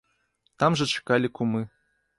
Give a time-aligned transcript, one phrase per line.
[0.63, 1.61] Там жа чакалі кумы.